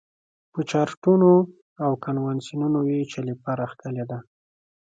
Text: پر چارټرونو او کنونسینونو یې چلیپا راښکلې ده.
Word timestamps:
پر 0.51 0.63
چارټرونو 0.71 1.31
او 1.83 1.91
کنونسینونو 2.03 2.79
یې 2.91 2.99
چلیپا 3.11 3.51
راښکلې 3.59 4.05
ده. 4.09 4.19